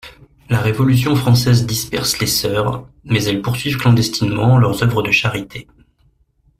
La 0.49 0.59
Révolution 0.59 1.15
française 1.15 1.67
disperse 1.67 2.17
les 2.17 2.25
sœurs 2.25 2.87
mais 3.03 3.23
elles 3.25 3.43
poursuivent 3.43 3.77
clandestinement 3.77 4.57
leurs 4.57 4.81
œuvres 4.81 5.03
de 5.03 5.11
charité. 5.11 5.67